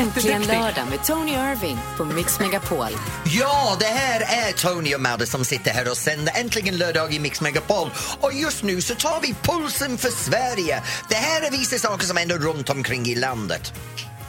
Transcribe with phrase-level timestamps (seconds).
[0.00, 2.88] Äntligen lördag med Tony Irving på Mix Megapol.
[3.24, 7.18] Ja, det här är Tony och Madde som sitter här och sänder Äntligen lördag i
[7.18, 7.90] Mix Megapol.
[8.20, 10.82] Och just nu så tar vi pulsen för Sverige.
[11.08, 13.72] Det här är vissa saker som händer runt omkring i landet.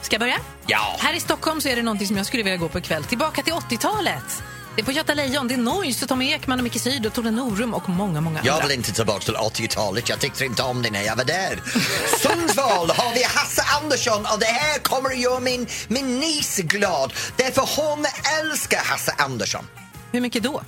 [0.01, 0.37] Ska jag börja?
[0.67, 0.95] Ja.
[0.99, 3.03] Här i Stockholm så är det någonting som jag skulle vilja gå på ikväll.
[3.03, 4.43] Tillbaka till 80-talet.
[4.75, 7.31] Det är på Göta Lejon, det är Noise, Tommy Ekman och Micke Syd och Tone
[7.31, 8.67] Norum och många, många Jag andra.
[8.67, 10.09] vill inte tillbaka till 80-talet.
[10.09, 11.61] Jag tyckte inte om det när jag var där.
[12.21, 17.13] Sundsvall har vi Hasse Andersson och det här kommer att göra min, min niece glad.
[17.35, 18.05] Därför hon
[18.41, 19.67] älskar Hasse Andersson.
[20.11, 20.61] Hur mycket då?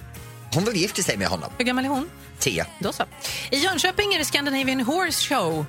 [0.54, 1.52] Hon vill gifta sig med honom.
[1.58, 2.10] Hur gammal är hon?
[2.40, 2.66] Tio.
[2.80, 3.04] Då så.
[3.52, 5.66] I Jönköping är det Scandinavian Horse Show.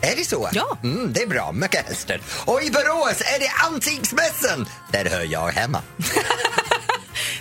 [0.00, 0.48] Är det så?
[0.52, 0.78] Ja.
[0.82, 2.20] Mm, det är bra, mycket hästar.
[2.44, 4.68] Och i Borås är det Antiksmässan.
[4.92, 5.82] Där hör jag hemma.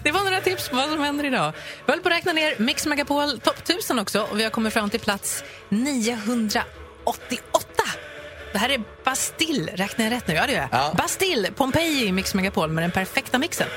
[0.08, 1.54] Det var några tips på vad som händer idag.
[1.86, 4.74] Vi håller på att räkna ner Mix Megapol topp 1000 också och vi har kommit
[4.74, 7.68] fram till plats 988.
[8.52, 10.34] Det här är Bastille, räknar jag rätt nu?
[10.34, 10.70] Ja, det gör jag.
[10.72, 10.94] Ja.
[10.98, 13.68] Bastille, Pompeji i Mix Megapol med den perfekta mixen.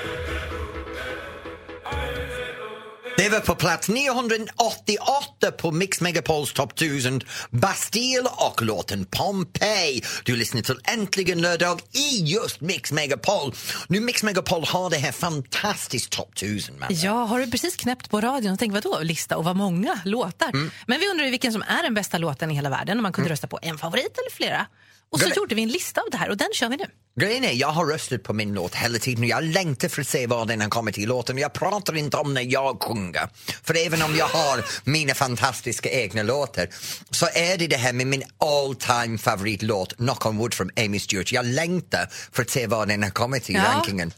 [3.21, 10.03] Det var på plats 988 på Mix Megapols topp 1000 Bastille och låten Pompeii.
[10.25, 13.55] Du lyssnar till Äntligen lördag i just Mix Megapol.
[13.89, 16.79] Nu Mix Megapol har det här fantastiskt topp 1000.
[16.79, 16.89] Man.
[16.93, 20.49] Ja, har du precis knäppt på radion och tänkt vadå lista och vad många låtar?
[20.49, 20.71] Mm.
[20.87, 23.31] Men vi undrar vilken som är den bästa låten i hela världen om man kunde
[23.31, 24.67] rösta på en favorit eller flera.
[25.13, 25.37] Och så Gulligt.
[25.37, 26.85] gjorde vi en lista av det här och den kör vi nu.
[27.21, 30.07] Grejen är, jag har röstat på min låt hela tiden och jag längtar för att
[30.09, 31.39] se var den har kommit i låten.
[31.39, 33.29] Jag pratar inte om när jag sjunger.
[33.63, 36.69] För även om jag har mina fantastiska egna låtar
[37.11, 40.99] så är det det här med min all time favoritlåt Knock on wood från Amy
[41.01, 41.33] Stewart.
[41.33, 44.13] Jag längtar för att se var den har kommit i rankingen.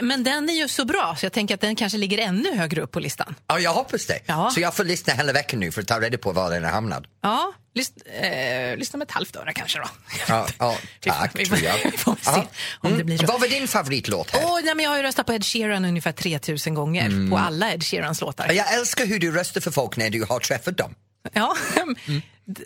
[0.00, 2.80] Men den är ju så bra så jag tänker att den kanske ligger ännu högre
[2.82, 3.34] upp på listan.
[3.46, 4.18] Ja, jag hoppas det.
[4.26, 4.50] Ja.
[4.54, 6.70] Så jag får lyssna hela veckan nu för att ta reda på var den har
[6.70, 7.02] hamnat.
[7.22, 9.88] Ja, lys, eh, lyssna med ett halvt öra kanske då.
[10.28, 11.74] Ja, ja, tack, vi tror jag.
[11.92, 12.46] vi får se Ja.
[12.80, 13.26] om det blir så.
[13.26, 14.40] Vad var din favoritlåt här?
[14.44, 17.30] Åh, nej, men jag har ju röstat på Ed Sheeran ungefär 3000 gånger Mm.
[17.30, 18.52] på alla Ed Sheerans låtar.
[18.52, 20.94] Jag älskar hur du röstar för folk när du har träffat dem.
[21.32, 21.56] Ja.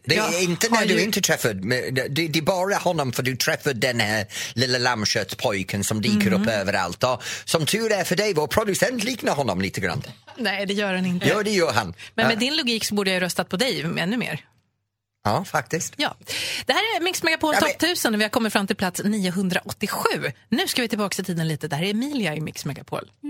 [0.05, 3.13] Det är Jag inte när du ju- inte träffade, men det, det är bara honom
[3.13, 6.43] för du träffade den här lilla lammköttspojken som dyker Mm.
[6.43, 7.05] upp överallt.
[7.05, 10.03] Och som tur är för dig, vår producent liknar honom lite grann.
[10.39, 11.29] Nej, det gör han inte.
[11.29, 11.95] Ja, det gör han.
[12.15, 12.41] Men med ja.
[12.41, 14.45] din logik så borde jag ju röstat på dig ännu mer.
[15.25, 15.95] ja, faktiskt.
[15.97, 16.17] Ja.
[16.67, 18.77] Det här är Mix Megapol Ja, men- topp 1000 och vi har kommit fram till
[18.77, 20.09] plats 987.
[20.49, 21.69] Nu ska vi tillbaka i tiden lite.
[21.69, 23.11] Det här är Emilia i Mix Megapol.
[23.23, 23.29] På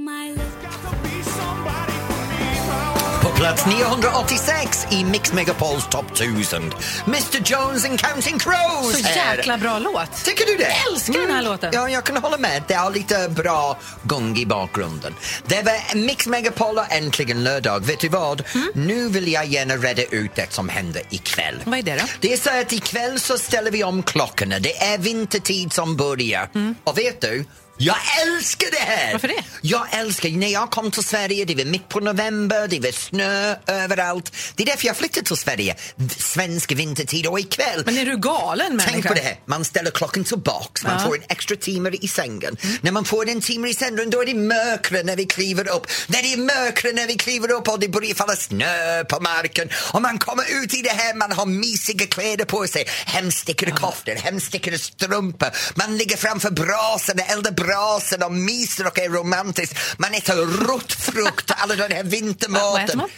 [3.43, 6.73] plats 986 i Mix Megapols topp 1000,
[7.07, 9.37] Mr Jones and Counting Crows Så här.
[9.37, 10.25] jäkla bra låt!
[10.25, 10.65] Tycker du det?
[10.65, 10.77] Mm.
[10.85, 11.71] Jag älskar den här låten.
[11.75, 12.63] Ja, jag kan hålla med.
[12.69, 15.15] Det har lite bra gung i bakgrunden.
[15.47, 17.87] Det var Mix Megapol och äntligen lördag.
[17.87, 18.43] Vet du vad?
[18.55, 18.69] Mm.
[18.75, 21.63] Nu vill jag gärna reda ut det som händer ikväll.
[21.65, 22.05] Vad är det då?
[22.21, 24.59] Det är så att ikväll så ställer vi om klockorna.
[24.59, 26.49] Det är vintertid som börjar.
[26.85, 27.45] Och vet du?
[27.79, 29.03] Jag älskar det här!
[29.03, 29.13] Mm.
[29.13, 29.43] Varför det?
[29.63, 33.57] Jag älskar, när jag kom till Sverige, det var mitt på november, det var snö
[33.67, 34.33] överallt.
[34.57, 35.77] Det är därför jag flyttade till Sverige.
[36.19, 38.91] Svensk vintertid och ikväll Men är du galen människa?
[38.93, 41.07] Tänk på det här, man ställer klockan tillbaks, man Ja.
[41.07, 42.57] får en extra timme i sängen.
[42.81, 45.87] När man får en timme i sängen då är det mörkare när vi kliver upp.
[46.07, 49.69] När det är mörkare när vi kliver upp och det börjar falla snö på marken
[49.93, 54.15] och man kommer ut i det här, man har mysiga kläder på sig, hemstickade koftor,
[54.15, 55.49] hemstickade strumpor.
[55.75, 59.77] Man ligger framför brasan och eldar brasan och myser och är romantisk.
[59.99, 60.35] Man äter
[60.67, 62.99] rotfrukt, alla den här Vad vintermaten.
[62.99, 63.11] man?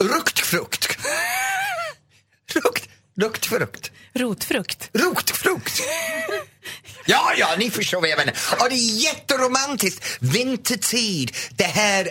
[0.00, 0.88] Ruktfrukt.
[2.54, 2.88] Rukt,
[3.20, 3.90] ruktfrukt.
[4.14, 4.90] Rotfrukt.
[4.92, 5.82] Rotfrukt!
[7.06, 8.34] Ja, ja, ni förstår vad jag menar.
[8.60, 10.04] Och det är jätteromantiskt.
[10.20, 12.08] Vintertid, det här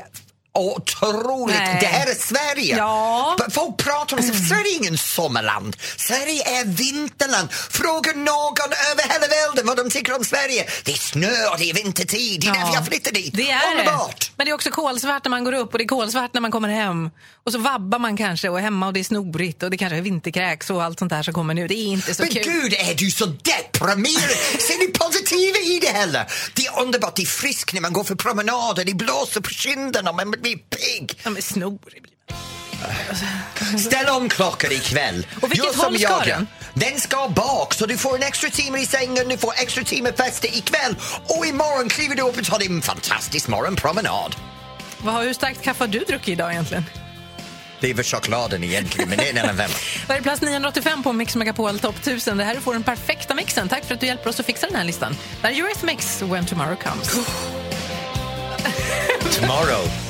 [0.58, 1.56] otroligt.
[1.58, 1.78] Nej.
[1.80, 2.78] Det här är Sverige.
[2.78, 3.38] Ja.
[3.52, 5.76] Folk pratar om Sverige är ingen sommarland.
[5.98, 7.52] Sverige är vinterland.
[7.52, 10.66] Fråga någon över hela världen vad de tycker om Sverige.
[10.86, 12.42] Det är snö och det är vintertid.
[12.42, 13.34] Det är därför jag flyttar dit.
[13.34, 14.20] Det är Underbart!
[14.20, 14.26] det.
[14.36, 16.52] Men det är också kolsvart när man går upp och det är kolsvart när man
[16.52, 17.10] kommer hem.
[17.46, 20.02] Och så vabbar man kanske och hemma och det är snorigt och det kanske är
[20.02, 21.68] vinterkräks och allt sånt där som kommer nu.
[21.68, 22.44] Det är inte så Men kul.
[22.44, 23.26] gud, är du så
[23.80, 24.38] deprimerad?
[24.60, 26.32] Ser ni positiva i det heller?
[26.54, 30.12] Det är underbart, det är friskt när man går för promenader, det blåser på kinderna,
[30.12, 31.20] man blir pigg.
[31.24, 32.18] Ja, men snorig blir.
[33.78, 35.28] Ställ om klockan ikväll.
[35.42, 36.48] Och vilket Gör som håll ska jag den?
[36.74, 40.14] Den ska bak, så du får en extra timme i sängen, du får extra timme
[40.14, 40.96] festa ikväll
[41.28, 44.36] och imorgon kliver du upp och tar din fantastisk morgonpromenad.
[44.98, 46.84] Vad, hur starkt kaffe har du druckit idag egentligen?
[47.80, 50.18] Det är väl chokladen egentligen, men det är en annan femma.
[50.18, 52.38] Är plats 985 på Mix Megapol Top 1000?
[52.38, 53.70] Det här är får den perfekta mixen.
[53.70, 55.18] Tack för att du hjälper oss att fixa den här listan.
[55.42, 57.12] Det här är Eurythmics, When Tomorrow Comes.
[59.40, 60.07] Tomorrow.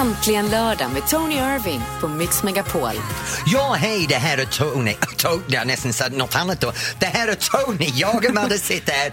[0.00, 2.90] Äntligen lördag med Tony Irving på Mix Megapol.
[3.46, 4.94] Ja, hej, det här är Tony.
[5.16, 6.72] Tony jag har nästan sagt något annat då.
[6.98, 7.90] Det här är Tony.
[7.94, 9.12] Jag och Madde sitter här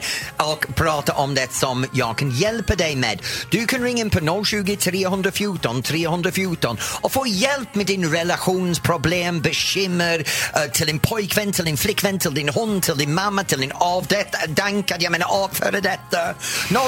[0.52, 3.22] och pratar om det som jag kan hjälpa dig med.
[3.50, 10.24] Du kan ringa in på 020 314 314 och få hjälp med din relationsproblem, bekymmer
[10.56, 13.72] eh, till din pojkvän, till din flickvän, till din hund, till din mamma, till din
[13.72, 16.34] avdankad, jag menar av före detta.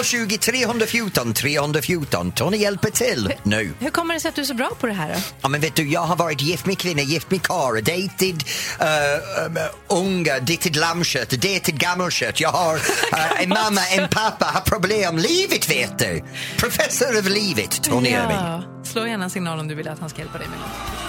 [0.03, 2.31] 020 314 314.
[2.31, 3.73] Tony hjälper till nu.
[3.88, 5.13] Hur kommer det sig att du är så bra på det här?
[5.13, 5.19] Då?
[5.42, 8.44] Ja, men vet du, jag har varit gift med kvinna, gift med karl, dated
[8.81, 9.57] uh, um,
[9.88, 12.39] unga, dated lammkött, dated gammelkött.
[12.39, 15.18] Jag har uh, en mamma, en pappa, har problem.
[15.18, 16.24] Livet vet du!
[16.57, 18.38] Professor över livet, Tony Irving.
[18.38, 18.63] Ja.
[18.84, 21.06] Slå gärna en signal om du vill att han ska hjälpa dig med något.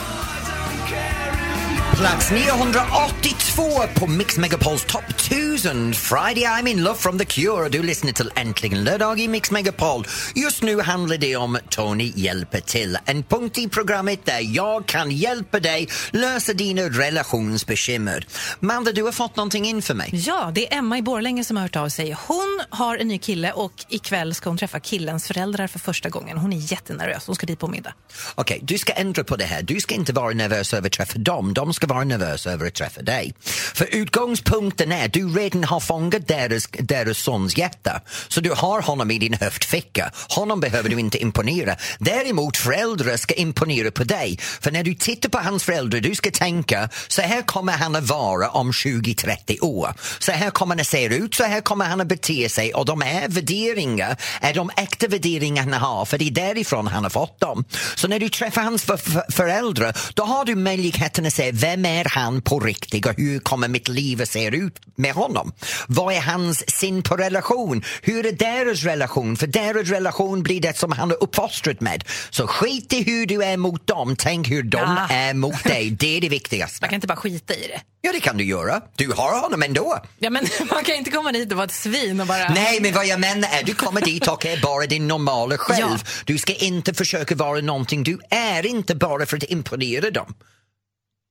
[1.98, 3.62] Plats 982
[3.94, 5.94] på Mix Megapols Top 1000.
[5.94, 7.68] Friday I'm in love from The Cure.
[7.68, 10.06] Du lyssnar till Äntligen lördag i Mix Megapol.
[10.34, 12.98] Just nu handlar det om Tony hjälper till.
[13.04, 18.26] En punkt i programmet där jag kan hjälpa dig lösa dina relationsbekymmer.
[18.60, 20.10] Manda, du har fått någonting in för mig.
[20.12, 22.16] Ja, det är Emma i Borlänge som har hört av sig.
[22.26, 26.38] Hon har en ny kille och ikväll ska hon träffa killens föräldrar för första gången.
[26.38, 27.26] Hon är jättenervös.
[27.26, 27.94] Hon ska dit på middag.
[28.34, 29.62] Okej, du ska ändra på det här.
[29.62, 31.54] Du ska inte vara nervös över att träffa dem.
[31.54, 33.34] De ska vara nervös över att träffa dig.
[33.74, 38.00] För utgångspunkten är att du redan har fångat deras, deras sons hjärta.
[38.28, 40.12] Så du har honom i din höftficka.
[40.28, 41.76] Honom behöver du inte imponera.
[41.98, 44.38] Däremot föräldrar ska imponera på dig.
[44.60, 48.08] För när du tittar på hans föräldrar, du ska tänka så här kommer han att
[48.08, 49.94] vara om 20-30 år.
[50.18, 52.84] Så här kommer han att se ut, så här kommer han att bete sig och
[52.84, 57.10] de här värderingar är de äkta värderingar han har för det är därifrån han har
[57.10, 57.64] fått dem.
[57.94, 58.84] Så när du träffar hans
[59.28, 63.68] föräldrar då har du möjligheten att se vem är han på riktigt och hur kommer
[63.68, 65.52] mitt liv att se ut med honom?
[65.86, 67.84] Vad är hans sin på relation?
[68.02, 69.36] Hur är deras relation?
[69.36, 72.04] För deras relation blir det som han är uppfostrat med.
[72.30, 75.06] Så skit i hur du är mot dem, tänk hur de Ja.
[75.10, 75.90] är mot dig.
[76.00, 76.78] Det är det viktigaste.
[76.80, 77.80] Man kan inte bara skita i det.
[78.00, 78.80] Ja, det kan du göra.
[78.96, 79.98] Du har honom ändå.
[80.18, 82.48] Ja, men man kan inte komma dit och vara ett svin och bara...
[82.48, 85.80] Nej, men vad jag menar är du kommer dit och är bara din normala själv.
[85.90, 85.98] Ja.
[86.24, 90.34] Du ska inte försöka vara någonting du är inte bara för att imponera dem.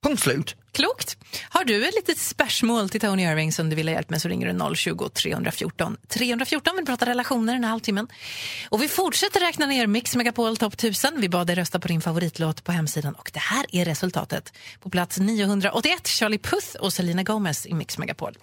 [0.04, 0.56] Punkt slut.
[0.72, 1.18] Klokt.
[1.50, 4.28] Har du ett litet spörsmål till Tony Irving som du vill ha hjälp med så
[4.28, 6.74] ringer du 020 314 314.
[6.78, 8.08] Vi pratar relationer den här halvtimmen.
[8.70, 11.22] Och vi fortsätter räkna ner Mix Megapol Top 1000.
[11.22, 14.54] Vi bad dig rösta på din favoritlåt på hemsidan och det här är resultatet.
[14.80, 18.34] På plats 981 Charlie Puth och Selena Gomez i Mix Megapol.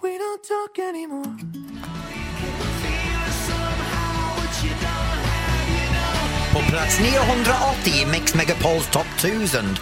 [6.53, 9.77] På plats 980 i Mix Megapols Top 1000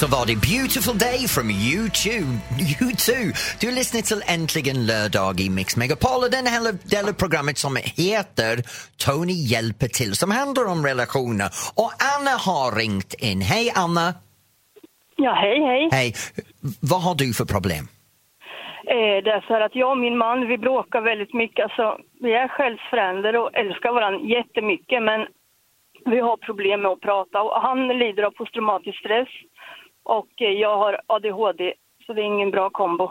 [0.00, 2.06] så var det Beautiful Day from U2.
[2.80, 3.10] U2.
[3.60, 6.62] Du lyssnar till Äntligen lördag i Mix Megapol och den här
[6.94, 7.72] delen programmet som
[8.06, 8.54] heter
[9.04, 11.48] Tony hjälper till som handlar om relationer.
[11.82, 13.40] Och Anna har ringt in.
[13.40, 14.06] Hej Anna!
[15.16, 15.88] Ja, hej, hej.
[15.92, 16.08] Hej!
[16.90, 17.84] Vad har du för problem?
[18.94, 21.62] Eh, det är så här att jag och min man, vi bråkar väldigt mycket.
[21.64, 21.86] Alltså,
[22.20, 25.20] vi är själsfränder och älskar varandra jättemycket, men
[26.12, 27.42] vi har problem med att prata.
[27.42, 29.28] Och han lider av posttraumatisk stress
[30.04, 31.72] och eh, jag har ADHD,
[32.06, 33.10] så det är ingen bra kombo.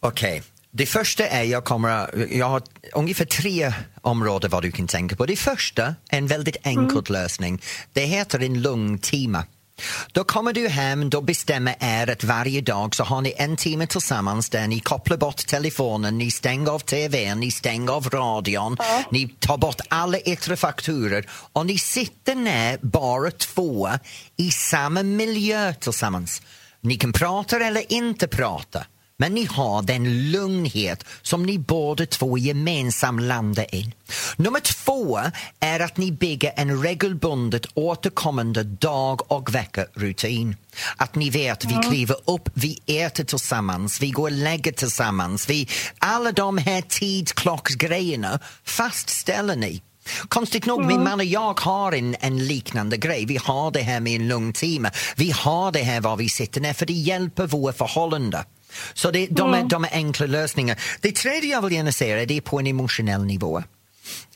[0.00, 0.42] Okej.
[0.70, 2.62] Det första är jag kommer jag har
[2.94, 3.72] ungefär tre
[4.02, 5.26] områden vad du kan tänka på.
[5.26, 7.60] Det första, en väldigt enkel lösning.
[7.92, 9.44] Det heter en lugn-tema.
[10.12, 13.86] Då kommer du hem, då bestämmer er att varje dag så har ni en timme
[13.86, 18.76] tillsammans där ni kopplar bort telefonen, ni stänger av tvn, ni stänger av radion,
[19.10, 23.88] ni tar bort alla yttre faktorer och ni sitter ner bara två
[24.36, 26.42] i samma miljö tillsammans.
[26.80, 28.84] Ni kan prata eller inte prata.
[29.16, 33.92] Men ni har den lugnhet som ni båda två gemensamt landar in.
[34.36, 35.20] Nummer två
[35.60, 40.56] är att ni bygger en regelbundet återkommande dag och vecka-rutin.
[40.96, 45.48] Att ni vet, vi kliver upp, vi äter tillsammans, vi går och lägger tillsammans.
[45.48, 45.68] Vi,
[45.98, 49.82] alla de här tidsklocksgrejerna fastställer ni.
[50.28, 53.24] Konstigt nog, min man och jag har en, en liknande grej.
[53.26, 54.90] Vi har det här med en lugn timme.
[55.16, 58.44] Vi har det här var vi sitter ner, för det hjälper våra förhållanden.
[58.94, 60.80] Så det, de, är, de är enkla lösningar.
[61.00, 63.62] Det tredje jag vill gärna säga är det är på en emotionell nivå.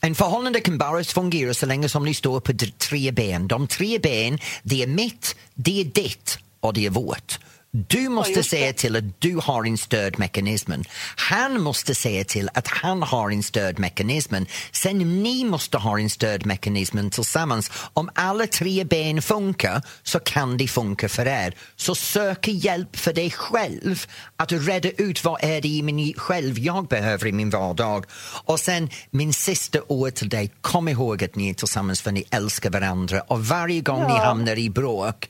[0.01, 3.47] En förhållande kan bara fungera så länge som ni står på tre ben.
[3.47, 7.39] De tre ben, det är mitt, det är ditt och det är vårt.
[7.71, 10.71] Du måste säga till att du har en stödmekanism.
[11.15, 14.35] Han måste säga till att han har en stödmekanism.
[14.71, 17.71] Sen ni måste ha en stödmekanism tillsammans.
[17.93, 21.55] Om alla tre ben funkar så kan det funka för er.
[21.75, 26.59] Så sök hjälp för dig själv att reda ut vad är det i mig själv
[26.59, 28.05] jag behöver i min vardag.
[28.45, 32.23] Och sen min sista ord till dig, kom ihåg att ni är tillsammans för ni
[32.31, 34.23] älskar varandra och varje gång ni Ja.
[34.25, 35.29] hamnar i bråk,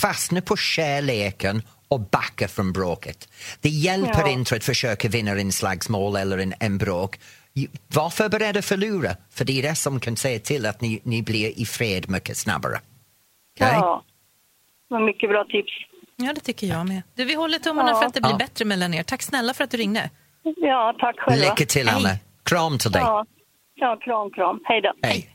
[0.00, 3.28] fastna på kärleken och backa från bråket.
[3.60, 4.28] Det hjälper Ja.
[4.30, 7.18] inte att försöka vinna en slagsmål eller en, en bråk.
[7.94, 11.22] Var förberedd att förlora, för det är det som kan säga till att ni, ni
[11.22, 12.80] blir i fred mycket snabbare.
[13.56, 13.68] Okej?
[13.72, 14.04] Ja.
[14.88, 15.72] Var mycket bra tips.
[16.16, 17.02] Ja, det tycker jag med.
[17.14, 17.98] Du, vi håller tummarna Ja.
[17.98, 18.36] för att det blir Ja.
[18.36, 19.02] bättre mellan er.
[19.02, 20.10] Tack snälla för att du ringde.
[20.56, 21.44] Ja, tack själva.
[21.50, 21.96] Lycka till, Hej.
[21.96, 22.14] Anna.
[22.42, 23.02] Kram till dig.
[23.02, 23.26] Ja.
[23.74, 24.60] ja, kram, kram.
[24.64, 24.92] Hej då.
[25.02, 25.30] Hej.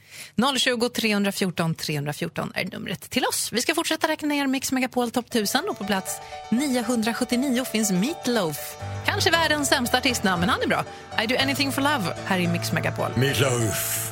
[0.58, 3.50] 020 314 314 är numret till oss.
[3.52, 6.18] Vi ska fortsätta räkna ner Mix Megapol Top 1000 och på plats
[6.50, 8.78] 979 finns Meatloaf.
[9.06, 10.84] Kanske världens sämsta artistnamn, men han är bra.
[11.24, 13.12] I do anything for love här i Mix Megapol.
[13.16, 14.10] Meatloaf.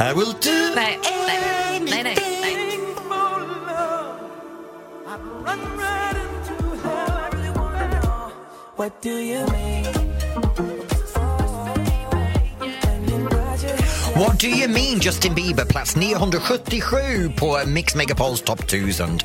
[0.00, 2.02] I will do Nej, nej, nej, nej.
[2.02, 2.34] nej.
[8.76, 10.03] What do you mean
[14.16, 19.18] Justin Bieber, plats 977 på Mix Megapols topp 1000.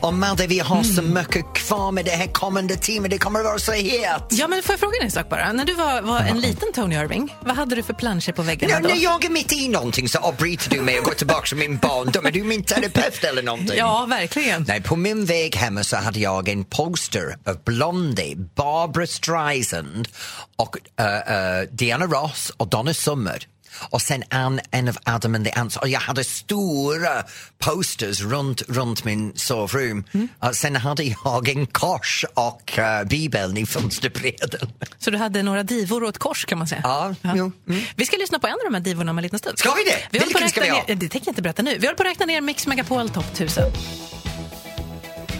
[0.00, 3.10] Och Madde, vi har så mycket kvar med det här kommande timmen.
[3.10, 4.22] Det kommer att vara så het.
[4.30, 5.52] Ja, men får jag fråga en sak bara?
[5.52, 8.72] När du var, var en liten Tony Irving, vad hade du för planscher på väggarna
[8.74, 8.88] Ja, då?
[8.88, 11.76] när jag är mitt i någonting så avbryter du mig och går tillbaka till min
[11.78, 12.26] barndom.
[12.26, 13.76] Är du min terapeut eller någonting?
[13.78, 14.64] Ja, verkligen.
[14.68, 20.08] Nej, på min väg hemma så hade jag en poster av Blondie, Barbara Streisand
[20.56, 21.16] och eh,
[21.58, 23.46] eh, Diana Ross och Donna Summer.
[23.80, 25.76] Och sen en, en av Adam and the Ants.
[25.76, 27.24] Och jag hade stora
[27.58, 30.04] posters runt, runt min sovrum.
[30.38, 34.72] Och sen hade jag en kors och uh, bibeln i fönsterbrädan.
[34.98, 36.80] Så du hade några divor och ett kors kan man säga?
[36.84, 37.84] Ja, jo, mm.
[37.96, 39.58] Vi ska lyssna på en av de här divorna om en liten stund.
[39.58, 40.08] Ska vi det?
[40.10, 40.84] Vi Vilken ska vi ha?
[40.88, 41.78] ner, det tänker jag inte berätta nu.
[41.78, 43.64] Vi håller på att räkna ner Mix Megapol Top 1000.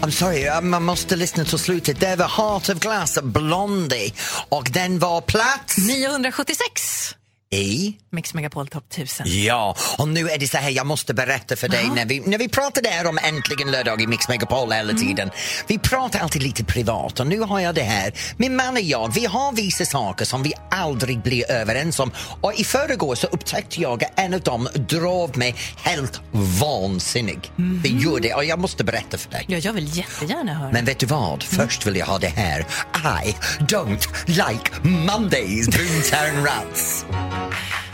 [0.01, 1.99] I'm sorry, uh, man måste lyssna till slutet.
[1.99, 4.13] Det var Heart of Glass Blondie
[4.49, 7.15] och den var plats 976
[7.51, 9.25] i Mix Megapol Top 1000.
[9.29, 12.37] Ja, och nu är det så här, jag måste berätta för dig, när vi, när
[12.37, 15.29] vi pratade här om Äntligen lördag i Mix Megapol hela tiden,
[15.67, 18.13] vi pratar alltid lite privat och nu har jag det här.
[18.37, 22.11] Min man och jag, vi har vissa saker som vi aldrig blir överens om
[22.41, 27.51] och i förrgår så upptäckte jag att en av dem drog mig helt vansinnig.
[27.83, 29.45] Det gjorde det och jag måste berätta för dig.
[29.47, 30.71] Ja, jag vill jättegärna höra.
[30.71, 31.43] Men vet du vad?
[31.43, 32.59] Först vill jag ha det här.
[33.25, 37.05] I don't like Mondays, Boomtown Rats.
[37.35, 37.84] Thank you.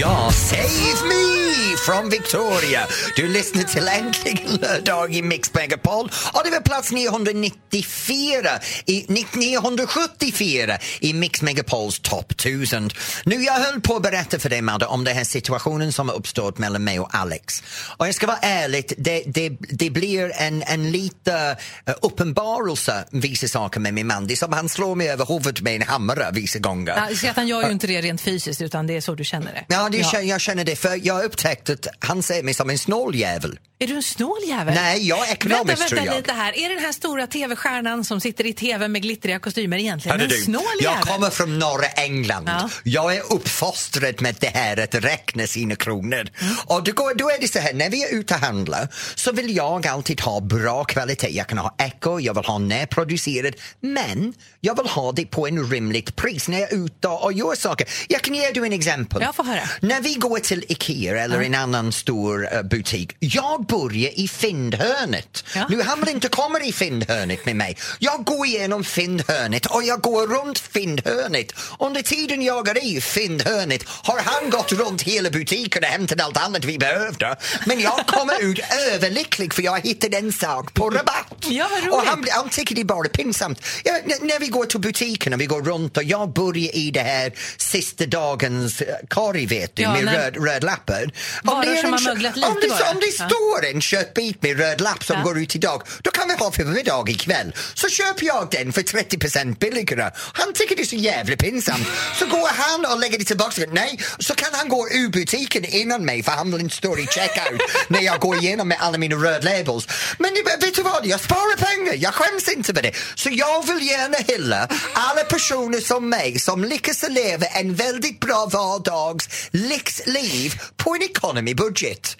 [0.00, 1.48] Ja, Save Me
[1.88, 2.86] från Victoria.
[3.16, 8.48] Du lyssnar till Äntligen lördag i Mix Megapol och det var plats 994
[8.86, 12.90] i, 974 i Mix Megapols topp 1000.
[13.24, 16.16] Nu, jag höll på att berätta för dig, Madde, om den här situationen som har
[16.16, 17.62] uppstått mellan mig och Alex.
[17.96, 21.56] Och jag ska vara ärlig, det, det, det blir en, en lite
[21.88, 24.26] uh, uppenbarelse vissa saker med min man.
[24.26, 26.94] Det är som han slår mig över huvudet med en hammare vissa gånger.
[26.96, 29.24] Ja, så att han gör ju inte det rent fysiskt utan det är så du
[29.24, 29.64] känner det.
[29.68, 32.70] Ja, det, känner- jag känner det, för jag har upptäckt att han ser mig som
[32.70, 33.58] en snåljävel.
[33.80, 34.74] Är du en snål jävel?
[34.74, 36.16] Nej, jag är ekonomisk Vänta, tror vänta jag.
[36.16, 36.58] lite här.
[36.58, 40.36] Är den här stora tv-stjärnan som sitter i tv med glittriga kostymer egentligen en du,
[40.36, 41.02] snål jag jävel?
[41.06, 42.48] kommer från norra England.
[42.48, 42.68] Ja.
[42.82, 46.28] Jag är uppfostrad med det här att räkna sina kronor.
[46.40, 46.54] Mm.
[46.66, 49.32] Och då, går, då är det så här, när vi är ute och handlar så
[49.32, 51.28] vill jag alltid ha bra kvalitet.
[51.30, 55.70] Jag kan ha eco, jag vill ha närproducerad, men jag vill ha det på en
[55.70, 57.88] rimligt pris när jag är ute och gör saker.
[58.08, 59.22] Jag kan ge dig en exempel.
[59.22, 59.60] Jag får höra.
[59.80, 65.44] När vi går till Ikea eller en annan stor eh, butik, jag börjar i fyndhörnet.
[65.54, 65.66] Ja.
[65.68, 67.76] Nu vill inte komma i fyndhörnet med mig.
[67.98, 71.52] Jag går igenom fyndhörnet och jag går runt fyndhörnet.
[71.78, 76.36] Under tiden jag är i fyndhörnet har han gått runt hela butiken och hämtat allt
[76.36, 77.36] annat vi behövde.
[77.66, 78.60] Men jag kommer ut
[78.92, 81.34] överlycklig för jag hittade en sak på rabatt.
[81.48, 83.62] Ja, och han, han tycker det är bara pinsamt.
[83.84, 87.00] Ja, när vi går till butiken och vi går runt och jag börjar i det
[87.00, 91.02] här sista dagens eh, korg vet du, Ja, med röd, röd lappar.
[91.02, 91.10] Om
[91.42, 92.90] Varor det som har möglat lite om det, bara.
[92.90, 93.24] Om det Ja.
[93.58, 95.22] Står en köttbit med röd lapp som Ja.
[95.22, 97.54] går ut idag, då kan vi ha för middag ikväll.
[97.74, 100.10] Så köper jag den för 30 billigare.
[100.32, 101.86] Han tycker det är så jävla pinsamt.
[102.18, 103.62] Så går han och lägger det tillbaka.
[103.72, 107.06] Nej, så kan han gå ur butiken innan mig för han vill inte stå i
[107.06, 109.86] checkout när jag går igenom med alla mina röd labels.
[110.18, 111.94] Men vet du vad, jag sparar pengar.
[111.96, 112.92] Jag skäms inte för det.
[113.14, 118.46] Så jag vill gärna hylla alla personer som mig som lyckas leva en väldigt bra
[118.52, 122.16] vardags lyxliv på en economy budget.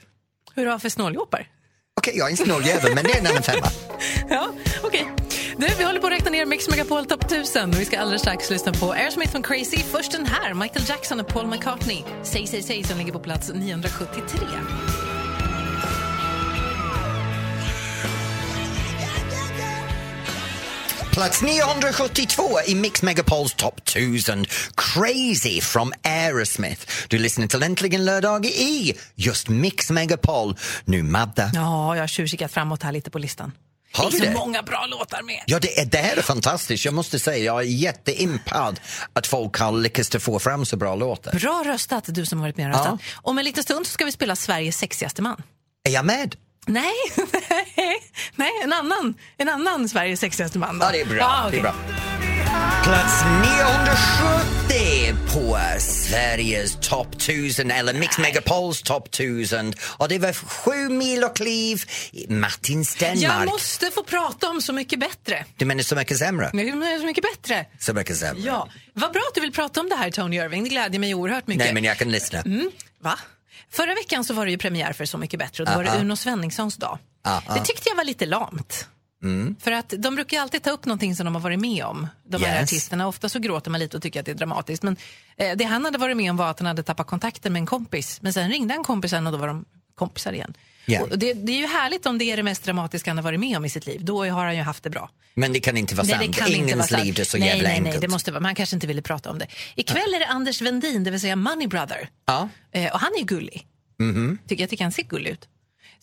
[0.59, 1.47] Hur du har för snåljåpar.
[2.00, 3.67] Okej, jag är en snåljävel, men det är en annan femma.
[4.31, 4.49] Ja,
[4.83, 5.07] okej.
[5.57, 7.71] Du, vi håller på att räkna ner Mix Megapol Top 1000.
[7.71, 9.77] Vi ska alldeles strax lyssna på Aerosmith från Crazy.
[9.77, 12.03] Först den här, Michael Jackson och Paul McCartney.
[12.23, 14.38] Säg, säg, säg, som ligger på plats 973.
[21.18, 24.46] Plats 972 i Mix Megapols Top 1000.
[24.75, 26.87] Crazy from Aerosmith.
[27.08, 30.56] Du lyssnar till Äntligen lördag i just Mix Megapol.
[30.84, 31.50] Nu Madde.
[31.54, 33.52] Ja, jag har tjuvkikat framåt här lite på listan.
[33.92, 35.42] Har det är så många bra låtar med.
[35.46, 36.84] Ja, det, är, det här är fantastiskt.
[36.84, 38.80] Jag måste säga, jag är jätteimpad
[39.12, 41.32] att folk har lyckats att få fram så bra låtar.
[41.32, 43.00] Bra röstat, du som har varit med och röstat.
[43.14, 45.42] Om en liten stund ska vi spela Sveriges sexigaste man.
[45.88, 46.37] Är jag med?
[46.67, 46.93] Nej,
[48.37, 50.79] nej en, annan, en annan Sveriges sexigaste man.
[50.79, 50.87] då.
[50.87, 51.17] Ja, det är bra.
[51.19, 51.59] Ja, det okej.
[51.59, 51.75] är bra.
[52.85, 59.75] Plats 970 på Sveriges topp 1000 eller Mix Megapols topp 1000.
[59.97, 61.83] Och det var sju mil och kliv
[62.29, 63.49] Martin Jag Stenmark.
[63.50, 65.45] måste få prata om Så mycket bättre.
[65.57, 66.50] Du menar Så mycket sämre?
[66.53, 67.67] Det Så mycket bättre.
[67.79, 68.43] Så mycket sämre?
[68.43, 70.62] Ja, vad bra att du vill prata om det här Tony Irving.
[70.65, 71.65] Det glädjer mig oerhört mycket.
[71.65, 72.41] Nej, men jag kan lyssna.
[72.41, 72.71] mm,
[73.03, 73.19] va?
[73.70, 76.00] Förra veckan så var det ju premiär för Så mycket bättre och då var det
[76.00, 76.98] Uno Svenningssons dag.
[77.54, 78.88] Det tyckte jag var lite lamt.
[79.60, 82.06] För att de brukar ju alltid ta upp någonting som de har varit med om,
[82.28, 82.62] de här Yes.
[82.62, 83.06] artisterna.
[83.08, 84.82] Ofta så gråter man lite och tycker att det är dramatiskt.
[84.82, 84.96] Men
[85.37, 87.66] eh, det han hade varit med om var att han hade tappat kontakten med en
[87.66, 88.22] kompis.
[88.22, 90.54] Men sen ringde han kompisen och då var de kompisar igen.
[90.90, 91.02] Ja.
[91.02, 93.40] Och det, det är ju härligt om det är det mest dramatiska han har varit
[93.40, 94.04] med om i sitt liv.
[94.04, 95.11] Då har han ju haft det bra.
[95.35, 96.38] Men det kan inte vara sant.
[96.49, 98.00] Ingens liv är så nej, jävla nej, nej, enkelt.
[98.02, 98.40] det måste vara.
[98.40, 99.47] Man kanske inte ville prata om det.
[99.75, 102.09] Ikväll är det Anders Vendin, det vill säga Money Brother.
[102.26, 102.49] Ja.
[102.73, 103.66] Eh, och han är ju gullig.
[104.49, 105.49] Tycker, jag tycker han ser gullig ut.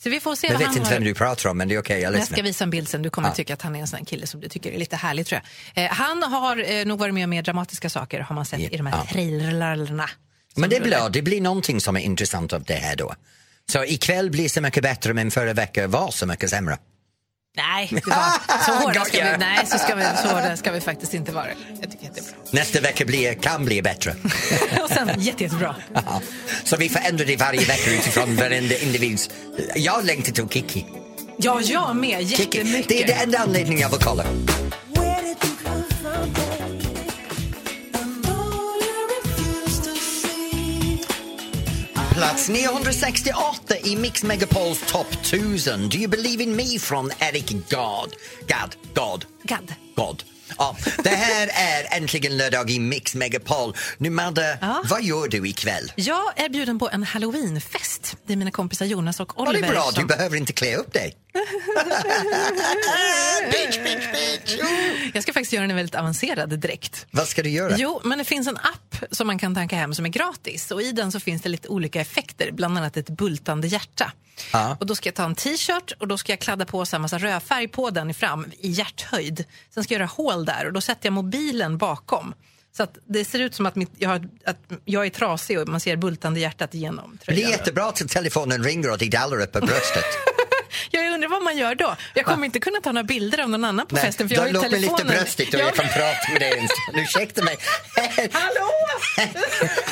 [0.04, 0.90] Så vi får se Jag vet inte har.
[0.92, 3.02] vem du pratar om, men det är okej, jag Jag ska visa en bild sen.
[3.02, 5.26] Du kommer tycka att han är en sån kille som du tycker är lite härlig
[5.26, 5.42] tror
[5.74, 5.86] jag.
[5.86, 8.78] Eh, han har eh, nog varit med om mer dramatiska saker har man sett i
[8.78, 9.06] de här Ja.
[9.12, 10.10] trailerlarna.
[10.56, 13.14] Men det är bra, det blir någonting som är intressant av det här då.
[13.72, 16.78] Så ikväll blir så mycket bättre, men förra veckan var så mycket sämre.
[17.58, 19.38] Nej, det var, så hårda ska vi, Goja.
[19.38, 21.48] nej så, ska vi, så hårda ska vi faktiskt inte vara.
[21.82, 22.34] Jag tycker att det är bra.
[22.52, 24.16] Nästa vecka blir, kan bli bättre.
[24.84, 25.76] Och sen jätte, jättebra.
[25.94, 26.22] Ja.
[26.64, 29.30] Så vi förändrar det varje vecka utifrån varenda individs...
[29.76, 30.86] Jag längtar till Kiki.
[31.38, 32.30] Ja, jag med.
[32.30, 32.58] Kiki.
[32.58, 32.90] Jättemycket.
[32.90, 34.26] Det är den enda anledningen jag vill kolla.
[42.16, 45.90] Plats 968 i Mix Megapols topp 1000.
[45.90, 48.10] Do you believe in me från Eric Gad.
[48.48, 48.76] Gad.
[48.94, 49.26] Gad.
[49.44, 49.74] Gadd.
[49.96, 50.24] God.
[50.58, 53.76] Ja, det här är äntligen lördag i Mix Megapol.
[53.98, 54.82] Nu Madde, Ja.
[54.90, 55.92] vad gör du ikväll?
[55.96, 58.18] Jag är bjuden på en halloweenfest.
[58.28, 59.62] Det är mina kompisar Jonas och Ja, Oliver.
[59.62, 61.16] det är bra, du som- behöver inte klä upp dig.
[63.52, 64.60] Bitch, bitch, bitch.
[65.14, 67.06] Jag ska faktiskt göra en väldigt avancerad dräkt.
[67.12, 67.76] Vad ska du göra?
[67.78, 70.72] Jo, men det finns en app som man kan tanka hem som är gratis.
[70.72, 74.12] Och I den så finns det lite olika effekter, bland annat ett bultande hjärta.
[74.54, 74.78] Ja.
[74.80, 77.02] Och Då ska jag ta en t-shirt och då ska jag kladda på så här
[77.02, 79.46] massa rödfärg på den fram i hjärthöjd.
[79.74, 82.34] Sen ska jag göra hål där och då sätter jag mobilen bakom.
[82.78, 85.68] Så att det ser ut som att, mitt, jag, har, att jag är trasig och
[85.68, 87.52] man ser bultande hjärtat igenom Det är tröjan.
[87.52, 90.04] jättebra att telefonen ringer och det dallar upp på bröstet.
[91.46, 91.96] Man gör då.
[92.14, 94.48] Jag kommer inte kunna ta några bilder av någon annan på festen för jag har
[94.48, 95.18] ju låt mig lyfta telefonen.
[95.24, 96.98] bröstet och Ja, jag kan prata med dig en stund.
[97.04, 97.58] Ursäkta mig.
[98.32, 98.70] Hallå!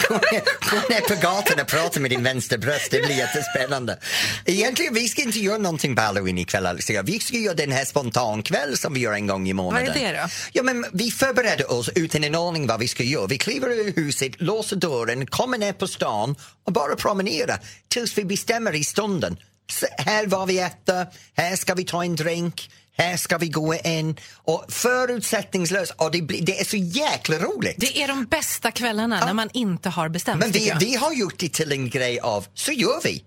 [0.10, 4.00] Gå ner- Gå ner på gatan och prata med din vänsterbröst, det blir jättespännande.
[4.46, 7.02] Egentligen, vi ska inte göra någonting på halloween ikväll, Alicia.
[7.02, 9.88] Vi ska göra den här spontankväll som vi gör en gång i månaden.
[9.88, 10.28] Vad är det då?
[10.52, 13.28] Ja, men vi förbereder oss utan en aning vad vi ska göra.
[13.28, 16.36] Vi kliver ur huset, låser dörren, kommer ner på stan
[16.66, 19.38] och bara promenerar tills vi bestämmer i stunden.
[19.80, 23.76] Så här var vi äter, här ska vi ta en drink, här ska vi gå
[23.76, 24.20] in.
[24.36, 27.76] Och förutsättningslöst, och det, blir, det är så jäkla roligt.
[27.78, 30.40] Det är de bästa kvällarna när man inte har bestämt.
[30.40, 33.24] Men vi, vi har gjort det till en grej av, så gör vi.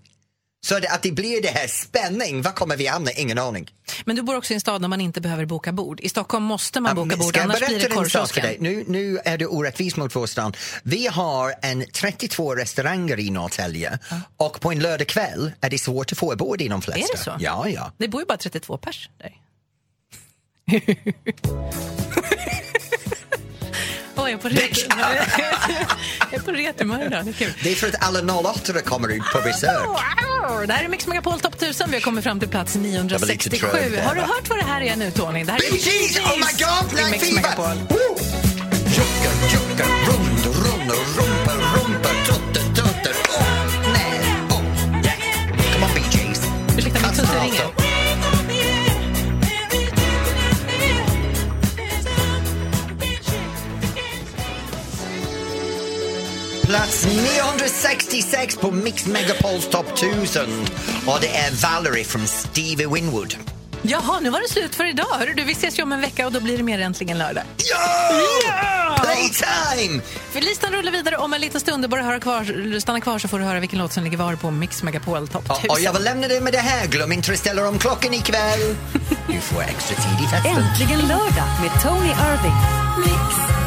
[0.67, 3.11] Så att det blir det här spänning, var kommer vi hamna?
[3.11, 3.71] Ingen aning.
[4.05, 5.99] Men du bor också i en stad där man inte behöver boka bord.
[5.99, 8.55] I Stockholm måste man boka bord, annars blir det korvkiosken.
[8.59, 10.57] Nu, nu är det orättvist mot vår stad.
[10.83, 13.99] Vi har en 32 restauranger i Norrtälje
[14.37, 17.13] och på en lördagkväll är det svårt att få bord i de flesta.
[17.13, 17.37] Är det så?
[17.39, 17.91] Ja, ja.
[17.97, 19.33] Det bor ju bara 32 pers där.
[24.29, 24.85] Jag är på ret-
[26.31, 26.51] jag är på
[27.05, 27.25] idag.
[27.25, 27.53] Det är kul.
[27.63, 29.71] Det är för att alla 08 kommer ut på besök.
[30.67, 31.87] Det här är Mix Megapol Top 1000.
[31.89, 33.67] Vi har kommit fram till plats Jag var lite 967.
[33.67, 34.03] trög där.
[34.03, 35.43] Har du hört vad det här är nu, Tony?
[35.43, 36.17] Det här är Bee Gees!
[36.19, 36.39] Oh my
[37.05, 37.31] god, Mix!
[37.31, 38.46] Megapol.
[56.77, 57.07] Plats
[57.81, 60.45] 66 på Mix Megapols topp 1000.
[61.05, 63.35] Och det är Valerie från Stevie Winwood.
[63.81, 65.05] Jaha, nu var det slut för idag.
[65.19, 67.43] Hörru, du, vi ses ju om en vecka och då blir det mer äntligen lördag.
[67.57, 68.97] Ja!
[69.01, 70.01] Playtime!
[70.31, 71.83] För listan rullar vidare om en liten stund.
[71.83, 74.35] Du bara höra kvar, stanna kvar så får du höra vilken låt som ligger var
[74.35, 75.69] på Mix Megapol topp 1000.
[75.69, 76.87] Och jag vill lämna dig med det här.
[76.87, 78.59] Glöm inte att ställa om klockan ikväll.
[79.27, 80.51] Du får extra tid i festen.
[80.51, 83.66] Äntligen lördag med Tony Irving.